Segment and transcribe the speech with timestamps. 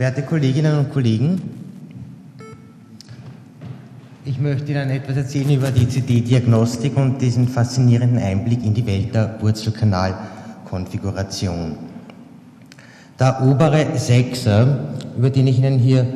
[0.00, 1.42] Werte Kolleginnen und Kollegen,
[4.24, 9.14] ich möchte Ihnen etwas erzählen über die CD-Diagnostik und diesen faszinierenden Einblick in die Welt
[9.14, 11.76] der Wurzelkanalkonfiguration.
[13.18, 16.06] Der obere Sechser, über den ich Ihnen hier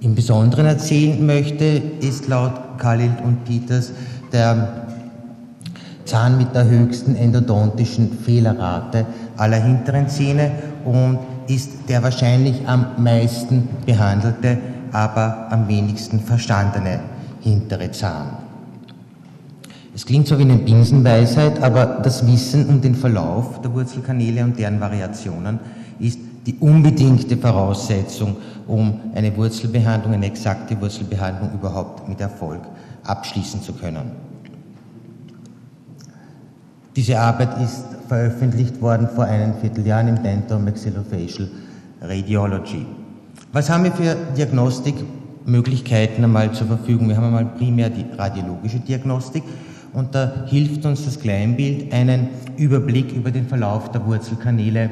[0.00, 3.92] im Besonderen erzählen möchte, ist laut Khalil und Peters
[4.32, 4.86] der
[6.04, 9.06] Zahn mit der höchsten endodontischen Fehlerrate
[9.36, 10.50] aller hinteren Zähne
[10.84, 14.58] und ist der wahrscheinlich am meisten behandelte,
[14.92, 17.00] aber am wenigsten verstandene
[17.40, 18.38] hintere Zahn.
[19.94, 24.58] Es klingt so wie eine Binsenweisheit, aber das Wissen um den Verlauf der Wurzelkanäle und
[24.58, 25.60] deren Variationen
[26.00, 32.60] ist die unbedingte Voraussetzung, um eine Wurzelbehandlung, eine exakte Wurzelbehandlung überhaupt mit Erfolg
[33.04, 34.10] abschließen zu können.
[36.96, 41.48] Diese Arbeit ist veröffentlicht worden vor einem Vierteljahr im Dental Maxillofacial
[42.00, 42.86] Radiology.
[43.52, 47.08] Was haben wir für Diagnostikmöglichkeiten einmal zur Verfügung?
[47.08, 49.44] Wir haben einmal primär die radiologische Diagnostik
[49.92, 54.90] und da hilft uns das Kleinbild, einen Überblick über den Verlauf der Wurzelkanäle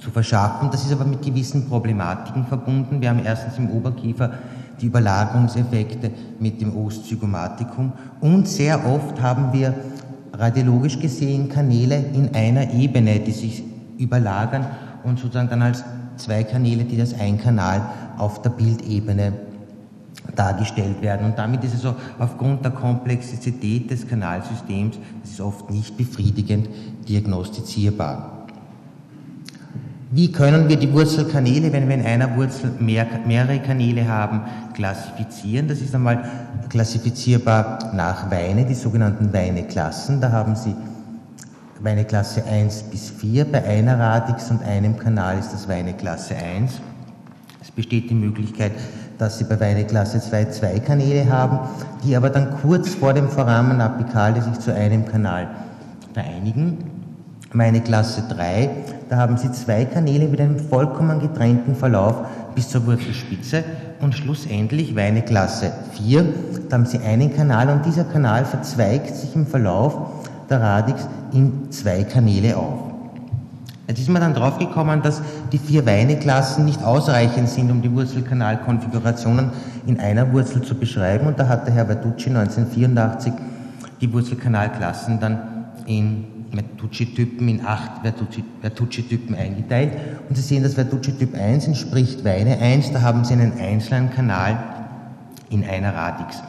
[0.00, 0.70] zu verschaffen.
[0.70, 3.00] Das ist aber mit gewissen Problematiken verbunden.
[3.00, 4.32] Wir haben erstens im Oberkiefer
[4.80, 9.74] die Überlagerungseffekte mit dem Ostzygomaticum und sehr oft haben wir
[10.40, 13.62] radiologisch gesehen Kanäle in einer Ebene, die sich
[13.98, 14.66] überlagern
[15.04, 15.84] und sozusagen dann als
[16.16, 17.82] zwei Kanäle, die das ein Kanal
[18.16, 19.32] auf der Bildebene
[20.34, 21.26] dargestellt werden.
[21.26, 26.68] Und damit ist es so, aufgrund der Komplexität des Kanalsystems, das ist oft nicht befriedigend
[27.08, 28.39] diagnostizierbar.
[30.12, 34.40] Wie können wir die Wurzelkanäle, wenn wir in einer Wurzel mehr, mehrere Kanäle haben,
[34.74, 35.68] klassifizieren?
[35.68, 36.24] Das ist einmal
[36.68, 40.20] klassifizierbar nach Weine, die sogenannten Weineklassen.
[40.20, 40.74] Da haben Sie
[41.78, 43.44] Weineklasse 1 bis 4.
[43.44, 46.72] Bei einer Radix und einem Kanal ist das Weineklasse 1.
[47.62, 48.72] Es besteht die Möglichkeit,
[49.16, 51.60] dass Sie bei Weineklasse 2 zwei Kanäle haben,
[52.02, 55.50] die aber dann kurz vor dem Foramen apicale sich zu einem Kanal
[56.12, 56.78] vereinigen.
[57.52, 58.70] Meine Klasse 3
[59.10, 62.14] da haben Sie zwei Kanäle mit einem vollkommen getrennten Verlauf
[62.54, 63.64] bis zur Wurzelspitze
[64.00, 66.24] und schlussendlich Weine Klasse 4.
[66.68, 69.96] Da haben Sie einen Kanal und dieser Kanal verzweigt sich im Verlauf
[70.48, 72.78] der Radix in zwei Kanäle auf.
[73.88, 75.20] Jetzt ist man dann draufgekommen, dass
[75.50, 79.50] die vier Weineklassen nicht ausreichend sind, um die Wurzelkanalkonfigurationen
[79.88, 81.26] in einer Wurzel zu beschreiben.
[81.26, 83.32] Und da hat der Herr Bertucci 1984
[84.00, 85.40] die Wurzelkanalklassen dann
[85.86, 89.92] in Vertucci-Typen in acht Vertucci-Typen eingeteilt.
[90.28, 94.58] Und Sie sehen, dass Vertucci-Typ 1 entspricht Weine 1, da haben Sie einen einzelnen Kanal
[95.50, 96.42] in einer Radix.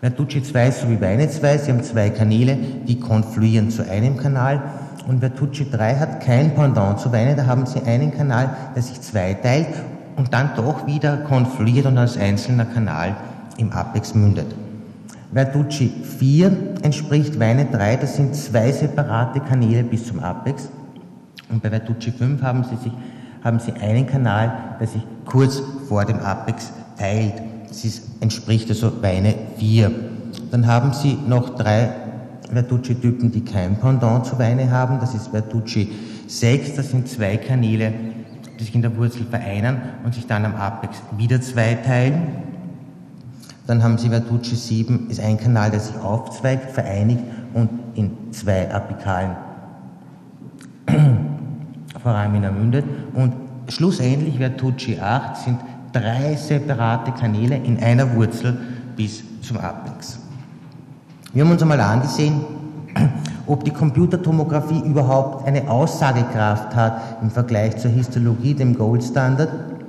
[0.00, 2.56] Vertucci 2 ist so wie Weine 2, Sie haben zwei Kanäle,
[2.88, 4.62] die konfluieren zu einem Kanal.
[5.06, 9.00] Und Vertucci 3 hat kein Pendant zu Weine, da haben Sie einen Kanal, der sich
[9.00, 9.68] zweiteilt
[10.16, 13.16] und dann doch wieder konfluiert und als einzelner Kanal
[13.58, 14.54] im Apex mündet.
[15.32, 20.68] Verducci 4 entspricht Weine 3, das sind zwei separate Kanäle bis zum Apex.
[21.48, 22.92] Und bei Verducci 5 haben Sie, sich,
[23.42, 27.34] haben Sie einen Kanal, der sich kurz vor dem Apex teilt.
[27.68, 29.90] Das ist, entspricht also Weine 4.
[30.50, 31.90] Dann haben Sie noch drei
[32.52, 34.98] Verducci-Typen, die kein Pendant zu Weine haben.
[35.00, 35.90] Das ist Verducci
[36.26, 37.92] 6, das sind zwei Kanäle,
[38.58, 42.22] die sich in der Wurzel vereinen und sich dann am Apex wieder zweiteilen.
[43.70, 47.22] Dann haben Sie Vertucci 7, ist ein Kanal, der sich aufzweigt, vereinigt
[47.54, 49.36] und in zwei Apikalen
[52.02, 52.84] Foramina mündet.
[53.14, 53.32] Und
[53.68, 55.60] schlussendlich Vertucci 8 sind
[55.92, 58.58] drei separate Kanäle in einer Wurzel
[58.96, 60.18] bis zum Apex.
[61.32, 62.40] Wir haben uns einmal angesehen,
[63.46, 69.79] ob die Computertomographie überhaupt eine Aussagekraft hat im Vergleich zur Histologie, dem Goldstandard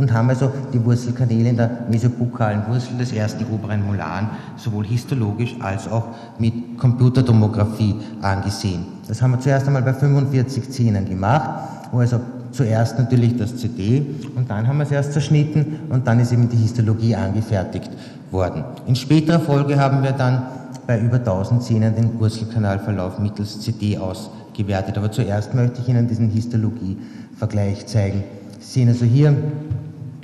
[0.00, 5.54] und haben also die Wurzelkanäle in der mesopukalen Wurzel des ersten oberen Molaren sowohl histologisch
[5.60, 8.86] als auch mit Computertomographie angesehen.
[9.06, 11.50] Das haben wir zuerst einmal bei 45 Zähnen gemacht,
[11.92, 12.18] wo also
[12.52, 16.48] zuerst natürlich das CD und dann haben wir es erst zerschnitten und dann ist eben
[16.48, 17.90] die Histologie angefertigt
[18.30, 18.64] worden.
[18.86, 20.42] In späterer Folge haben wir dann
[20.86, 24.98] bei über 1000 Zähnen den Wurzelkanalverlauf mittels CD ausgewertet.
[24.98, 28.24] Aber zuerst möchte ich Ihnen diesen Histologie-Vergleich zeigen.
[28.58, 29.34] Sie sehen also hier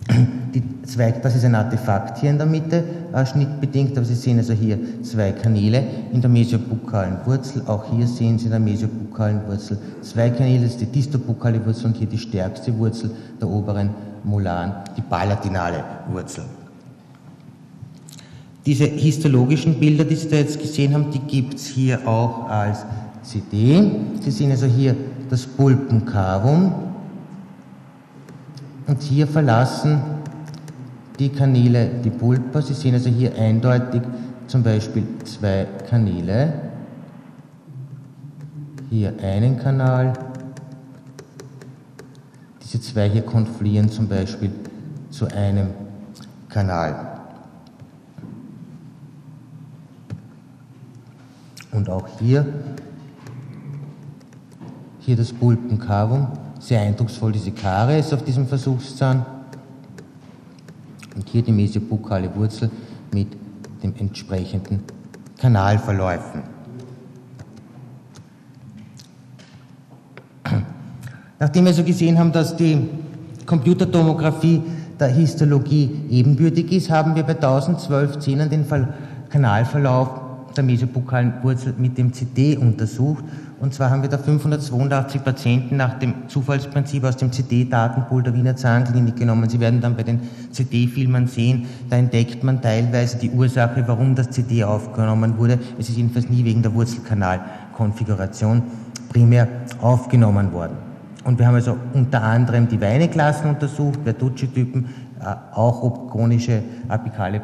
[0.08, 4.38] die zwei, das ist ein Artefakt hier in der Mitte, äh, schnittbedingt, aber Sie sehen
[4.38, 5.82] also hier zwei Kanäle
[6.12, 7.62] in der mesiobukalen Wurzel.
[7.66, 11.86] Auch hier sehen Sie in der mesiobukalen Wurzel zwei Kanäle, das ist die distobukale Wurzel
[11.86, 13.10] und hier die stärkste Wurzel
[13.40, 13.90] der oberen
[14.24, 16.44] Molaren, die palatinale Wurzel.
[18.64, 22.84] Diese histologischen Bilder, die Sie da jetzt gesehen haben, die gibt es hier auch als
[23.22, 23.90] CD.
[24.20, 24.96] Sie sehen also hier
[25.30, 26.85] das Pulpencavum
[28.86, 30.00] Und hier verlassen
[31.18, 32.62] die Kanäle die Pulpa.
[32.62, 34.02] Sie sehen also hier eindeutig
[34.46, 36.52] zum Beispiel zwei Kanäle.
[38.90, 40.12] Hier einen Kanal.
[42.62, 44.50] Diese zwei hier konfluieren zum Beispiel
[45.10, 45.68] zu einem
[46.48, 47.20] Kanal.
[51.72, 52.46] Und auch hier,
[55.00, 56.28] hier das Pulpenkavum,
[56.66, 59.24] sehr eindrucksvoll diese Karies auf diesem Versuchszahn.
[61.14, 62.70] Und hier die mesiobukale Wurzel
[63.12, 63.28] mit
[63.82, 64.82] den entsprechenden
[65.38, 66.42] Kanalverläufen.
[71.38, 72.88] Nachdem wir so gesehen haben, dass die
[73.46, 74.62] Computertomographie
[74.98, 78.66] der Histologie ebenbürtig ist, haben wir bei 1012 Zähnen den
[79.28, 80.08] Kanalverlauf
[80.56, 83.22] der mesopokalen Wurzel mit dem CD untersucht.
[83.58, 88.54] Und zwar haben wir da 582 Patienten nach dem Zufallsprinzip aus dem CD-Datenpool der Wiener
[88.54, 89.48] Zahnklinik genommen.
[89.48, 90.20] Sie werden dann bei den
[90.50, 95.58] CD-Filmen sehen, da entdeckt man teilweise die Ursache, warum das CD aufgenommen wurde.
[95.78, 98.62] Es ist jedenfalls nie wegen der Wurzelkanalkonfiguration
[99.08, 99.48] primär
[99.80, 100.76] aufgenommen worden.
[101.24, 104.86] Und wir haben also unter anderem die Weineklassen untersucht, Vertucci-Typen,
[105.18, 107.40] äh, auch ob chronische apikale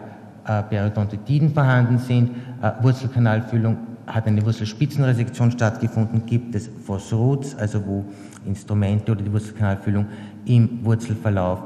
[0.47, 8.05] äh, Periodontitiden vorhanden sind, äh, Wurzelkanalfüllung hat eine Wurzelspitzenresektion stattgefunden, gibt es Phosrods, also wo
[8.47, 10.07] Instrumente oder die Wurzelkanalfüllung
[10.47, 11.61] im Wurzelverlauf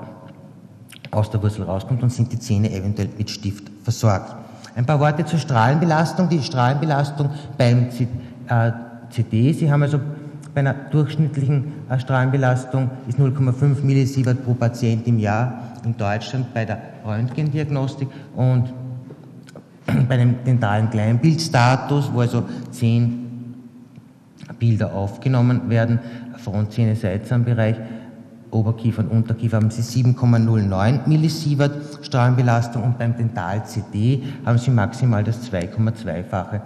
[1.10, 4.34] aus der Wurzel rauskommt und sind die Zähne eventuell mit Stift versorgt.
[4.74, 6.28] Ein paar Worte zur Strahlenbelastung.
[6.28, 7.88] Die Strahlenbelastung beim
[9.10, 9.52] CD.
[9.52, 9.98] Sie haben also
[10.56, 16.64] bei einer durchschnittlichen äh, Strahlenbelastung ist 0,5 Millisievert pro Patient im Jahr in Deutschland bei
[16.64, 18.72] der Röntgendiagnostik und
[20.08, 23.54] bei dem dentalen Kleinbildstatus, wo also zehn
[24.58, 25.98] Bilder aufgenommen werden,
[26.38, 27.76] Frontzähne, Seitzahnbereich,
[28.50, 35.50] Oberkiefer und Unterkiefer haben sie 7,09 Millisievert Strahlenbelastung und beim Dental-CD haben sie maximal das
[35.50, 36.60] 2,2-fache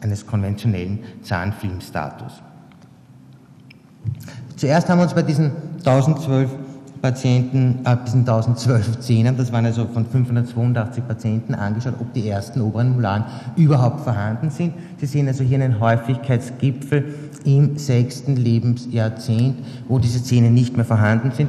[0.00, 2.42] eines konventionellen Zahnfilmstatus.
[4.56, 6.50] Zuerst haben wir uns bei diesen 1012
[7.06, 12.60] Patienten, äh, diesen 1012 Zähnen, das waren also von 582 Patienten, angeschaut, ob die ersten
[12.60, 14.74] oberen Molaren überhaupt vorhanden sind.
[14.96, 17.14] Sie sehen also hier einen Häufigkeitsgipfel
[17.44, 19.54] im sechsten Lebensjahrzehnt,
[19.86, 21.48] wo diese Zähne nicht mehr vorhanden sind.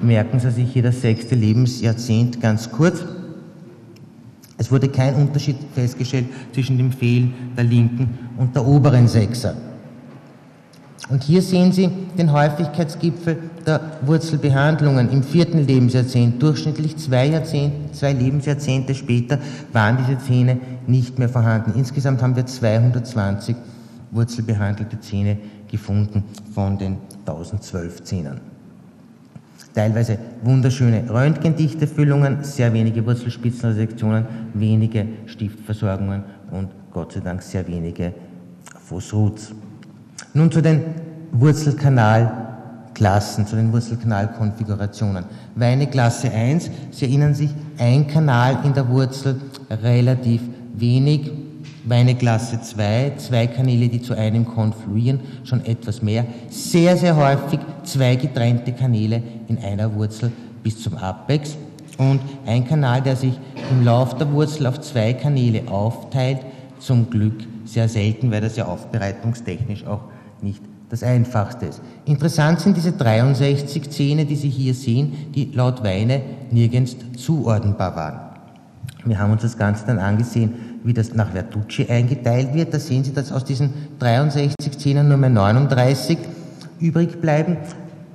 [0.00, 3.04] Merken Sie sich hier das sechste Lebensjahrzehnt ganz kurz.
[4.56, 9.54] Es wurde kein Unterschied festgestellt zwischen dem Fehlen der linken und der oberen Sechser.
[11.08, 11.88] Und hier sehen Sie
[12.18, 16.42] den Häufigkeitsgipfel der Wurzelbehandlungen im vierten Lebensjahrzehnt.
[16.42, 17.30] Durchschnittlich zwei,
[17.92, 19.38] zwei Lebensjahrzehnte später
[19.72, 21.74] waren diese Zähne nicht mehr vorhanden.
[21.76, 23.54] Insgesamt haben wir 220
[24.10, 25.36] wurzelbehandelte Zähne
[25.70, 28.40] gefunden von den 1012 Zähnen.
[29.74, 38.14] Teilweise wunderschöne röntgendichte Füllungen, sehr wenige Wurzelspitzenresektionen, wenige Stiftversorgungen und Gott sei Dank sehr wenige
[38.80, 39.52] Phosruts.
[40.34, 40.82] Nun zu den
[41.32, 45.24] Wurzelkanalklassen, zu den Wurzelkanalkonfigurationen.
[45.54, 47.48] Weine Klasse 1, Sie erinnern sich,
[47.78, 49.40] ein Kanal in der Wurzel,
[49.70, 50.42] relativ
[50.74, 51.30] wenig.
[51.84, 56.26] Weine Klasse 2, zwei Kanäle, die zu einem konfluieren, schon etwas mehr.
[56.50, 60.32] Sehr, sehr häufig zwei getrennte Kanäle in einer Wurzel
[60.64, 61.56] bis zum Apex.
[61.98, 63.38] Und ein Kanal, der sich
[63.70, 66.40] im Lauf der Wurzel auf zwei Kanäle aufteilt,
[66.80, 70.02] zum Glück sehr selten, weil das ja aufbereitungstechnisch auch
[70.40, 71.82] nicht das Einfachste ist.
[72.04, 78.20] Interessant sind diese 63 Zähne, die Sie hier sehen, die laut Weine nirgends zuordnenbar waren.
[79.04, 80.54] Wir haben uns das Ganze dann angesehen,
[80.84, 82.72] wie das nach Vertucci eingeteilt wird.
[82.72, 86.18] Da sehen Sie, dass aus diesen 63 Zähnen nur mehr 39
[86.80, 87.56] übrig bleiben.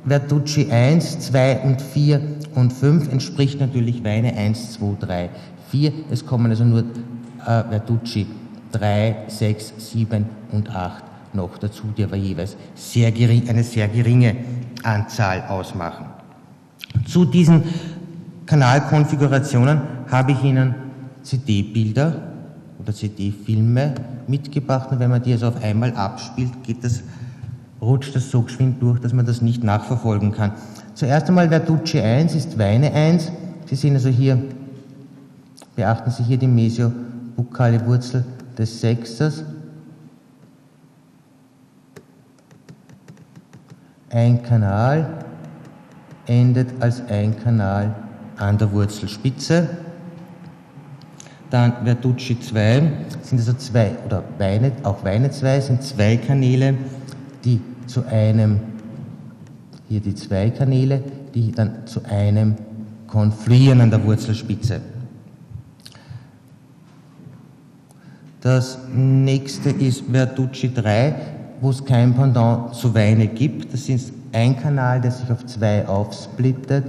[0.06, 2.22] Vertucci 1, 2 und 4
[2.56, 5.30] und 5 entspricht natürlich Weine 1, 2, 3,
[5.70, 5.92] 4.
[6.10, 8.26] Es kommen also nur äh, Vertucci
[8.72, 14.36] 3, 6, 7 und 8 noch dazu, die aber jeweils sehr gering, eine sehr geringe
[14.84, 16.06] Anzahl ausmachen.
[17.06, 17.64] Zu diesen
[18.46, 20.76] Kanalkonfigurationen habe ich Ihnen
[21.24, 22.22] CD-Bilder
[22.80, 23.94] oder CD-Filme
[24.28, 27.04] mitgebracht und wenn man die also auf einmal abspielt, geht das,
[27.82, 30.52] rutscht das so geschwind durch, dass man das nicht nachverfolgen kann.
[30.96, 33.32] Zuerst einmal Verducci 1 ist Weine 1.
[33.68, 34.38] Sie sehen also hier,
[35.76, 38.26] beachten Sie hier die mesiobukale Wurzel
[38.58, 39.44] des Sechsters
[44.10, 45.26] ein Kanal
[46.28, 47.96] endet als ein Kanal
[48.38, 49.70] an der Wurzelspitze.
[51.50, 52.92] Dann Verducci 2
[53.24, 56.76] sind also zwei, oder Weine, auch Weine 2 sind zwei Kanäle,
[57.44, 58.60] die zu einem,
[59.90, 61.04] hier die zwei Kanäle,
[61.34, 62.56] die dann zu einem
[63.08, 64.80] konfluieren an der Wurzelspitze.
[68.42, 71.14] Das nächste ist Verducci 3,
[71.62, 73.72] wo es kein Pendant zu Weine gibt.
[73.72, 76.86] Das ist ein Kanal, der sich auf zwei aufsplittet.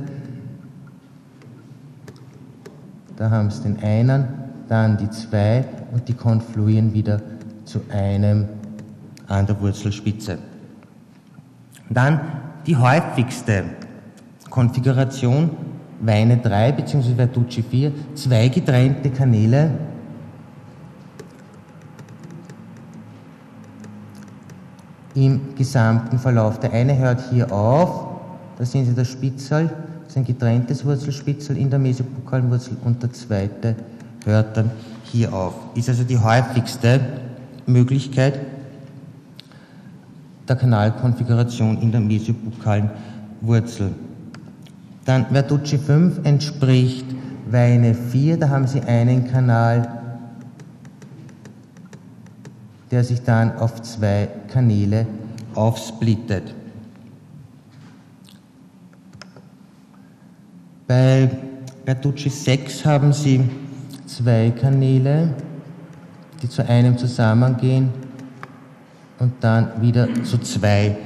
[3.16, 4.26] Da haben Sie den einen,
[4.66, 7.20] dann die zwei und die konfluieren wieder
[7.66, 8.48] zu einem
[9.26, 10.38] an der Wurzelspitze.
[11.90, 12.18] Dann
[12.66, 13.64] die häufigste
[14.48, 15.50] Konfiguration
[16.00, 17.14] Weine 3 bzw.
[17.14, 19.70] Verducci 4, zwei getrennte Kanäle
[25.14, 26.60] im gesamten Verlauf.
[26.60, 28.06] Der eine hört hier auf,
[28.58, 29.70] da sehen Sie das Spitzel,
[30.04, 33.76] das ist ein getrenntes Wurzelspitzel in der mesopokalen Wurzel und der zweite
[34.24, 34.70] hört dann
[35.04, 35.54] hier auf.
[35.74, 37.00] Ist also die häufigste
[37.66, 38.40] Möglichkeit
[40.48, 42.90] der Kanalkonfiguration in der mesopokalen
[43.40, 43.90] Wurzel.
[45.04, 47.06] Dann Verducci 5 entspricht
[47.50, 50.01] Weine 4, da haben Sie einen Kanal
[52.92, 55.06] der sich dann auf zwei Kanäle
[55.54, 56.54] aufsplittet.
[60.86, 61.30] Bei
[61.86, 63.48] Bertucci 6 haben Sie
[64.04, 65.34] zwei Kanäle,
[66.42, 67.88] die zu einem zusammengehen
[69.18, 70.98] und dann wieder zu zwei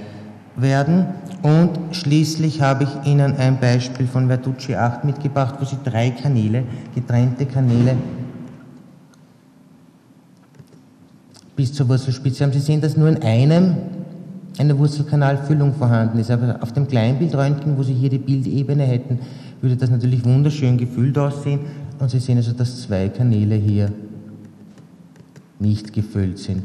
[0.57, 1.07] werden.
[1.43, 6.65] Und schließlich habe ich Ihnen ein Beispiel von Verducci 8 mitgebracht, wo Sie drei Kanäle,
[6.97, 7.97] getrennte Kanäle
[11.57, 12.53] bis zur Wurzelspitze haben.
[12.53, 13.77] Sie sehen, dass nur in einem
[14.59, 16.31] eine Wurzelkanalfüllung vorhanden ist.
[16.31, 19.19] Aber auf dem Kleinbildröntgen, wo Sie hier die Bildebene hätten,
[19.61, 21.61] würde das natürlich wunderschön gefüllt aussehen.
[21.99, 23.93] Und Sie sehen also, dass zwei Kanäle hier
[25.59, 26.63] nicht gefüllt sind.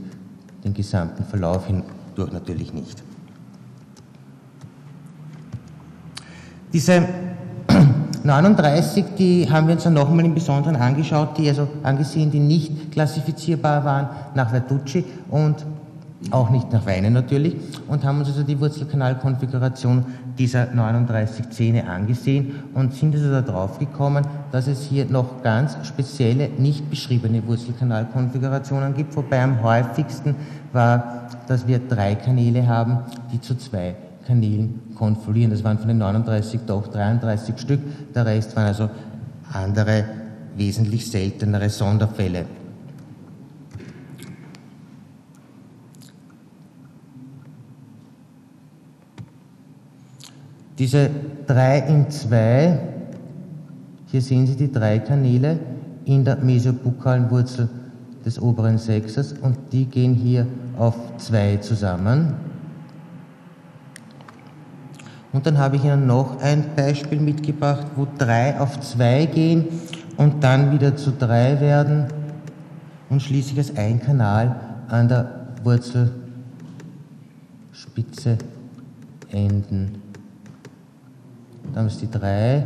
[0.63, 3.01] Den gesamten Verlauf hindurch natürlich nicht.
[6.73, 7.07] Diese
[8.23, 12.91] 39, die haben wir uns dann nochmal im Besonderen angeschaut, die also angesehen, die nicht
[12.91, 15.65] klassifizierbar waren nach Verducci und
[16.29, 17.55] auch nicht nach Weine natürlich
[17.87, 20.05] und haben uns also die Wurzelkanalkonfiguration
[20.37, 26.49] dieser 39 Zähne angesehen und sind also darauf gekommen, dass es hier noch ganz spezielle,
[26.49, 30.35] nicht beschriebene Wurzelkanalkonfigurationen gibt, wobei am häufigsten
[30.73, 32.99] war, dass wir drei Kanäle haben,
[33.33, 33.95] die zu zwei
[34.31, 35.51] Kanälen konfluieren.
[35.51, 37.81] Das waren von den 39 doch 33 Stück.
[38.15, 38.89] Der Rest waren also
[39.51, 40.05] andere,
[40.55, 42.45] wesentlich seltenere Sonderfälle.
[50.79, 51.09] Diese
[51.47, 52.79] 3 in 2,
[54.07, 55.59] hier sehen Sie die drei Kanäle
[56.05, 57.67] in der mesopukalen Wurzel
[58.25, 60.47] des oberen Sechsers und die gehen hier
[60.77, 62.50] auf 2 zusammen.
[65.33, 69.67] Und dann habe ich Ihnen noch ein Beispiel mitgebracht, wo drei auf zwei gehen
[70.17, 72.07] und dann wieder zu drei werden
[73.09, 74.55] und schließlich als ein Kanal
[74.89, 78.37] an der Wurzelspitze
[79.31, 80.01] enden.
[81.73, 82.65] Dann Sie die drei,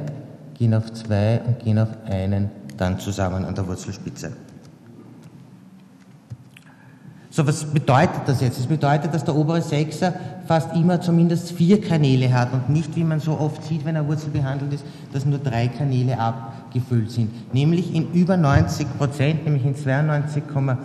[0.55, 4.31] gehen auf zwei und gehen auf einen dann zusammen an der Wurzelspitze.
[7.35, 8.57] So, was bedeutet das jetzt?
[8.57, 10.13] Es bedeutet, dass der obere Sechser
[10.47, 14.07] fast immer zumindest vier Kanäle hat und nicht, wie man so oft sieht, wenn eine
[14.07, 17.53] Wurzel behandelt ist, dass nur drei Kanäle abgefüllt sind.
[17.53, 20.77] Nämlich in über 90 Prozent, nämlich in 92,8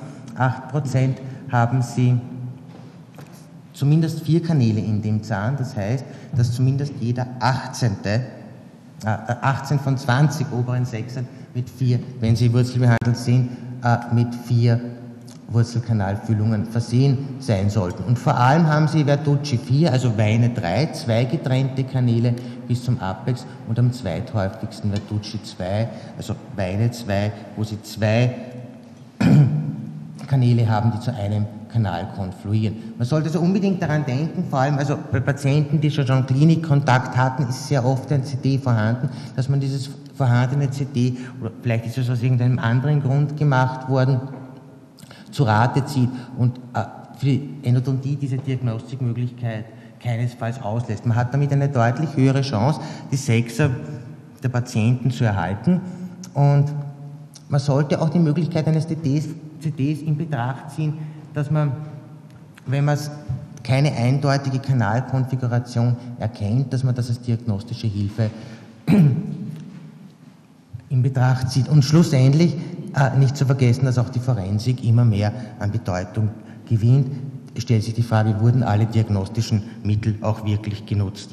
[0.73, 1.19] Prozent
[1.52, 2.19] haben sie
[3.73, 5.57] zumindest vier Kanäle in dem Zahn.
[5.57, 6.04] Das heißt,
[6.37, 7.92] dass zumindest jeder 18.
[8.02, 13.50] Äh, 18 von 20 oberen Sechsern mit vier, wenn sie wurzelbehandelt sind,
[13.85, 14.80] äh, mit vier
[15.50, 18.04] Wurzelkanalfüllungen versehen sein sollten.
[18.04, 22.35] Und vor allem haben sie Verducci 4, also Weine 3, zwei getrennte Kanäle
[22.69, 28.35] bis zum Apex und am zweithäufigsten Verducci 2, also Weine 2, wo sie zwei
[30.28, 32.95] Kanäle haben, die zu einem Kanal konfluieren.
[32.97, 37.49] Man sollte also unbedingt daran denken, vor allem also bei Patienten, die schon Klinikkontakt hatten,
[37.49, 42.11] ist sehr oft ein CD vorhanden, dass man dieses vorhandene CD, oder vielleicht ist es
[42.11, 44.21] aus irgendeinem anderen Grund gemacht worden,
[45.31, 46.85] zu Rate zieht und äh,
[47.19, 49.67] für die Endodontie diese Diagnostikmöglichkeit
[50.03, 51.05] keinesfalls auslässt.
[51.07, 52.81] Man hat damit eine deutlich höhere Chance,
[53.13, 53.71] die Sechser
[54.43, 55.81] der Patienten zu erhalten
[56.35, 56.67] und
[57.49, 59.29] man sollte auch die Möglichkeit eines CDs,
[59.61, 60.95] CDs in Betracht ziehen,
[61.35, 61.73] dass man,
[62.67, 62.97] wenn man
[63.63, 68.31] keine eindeutige Kanalkonfiguration erkennt, dass man das als diagnostische Hilfe
[70.89, 71.69] in Betracht zieht.
[71.69, 72.57] Und schlussendlich
[72.95, 76.31] äh, nicht zu vergessen, dass auch die Forensik immer mehr an Bedeutung
[76.69, 77.09] gewinnt.
[77.57, 81.31] Stellt sich die Frage, wurden alle diagnostischen Mittel auch wirklich genutzt?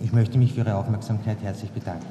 [0.00, 2.06] Ich möchte mich für Ihre Aufmerksamkeit herzlich bedanken.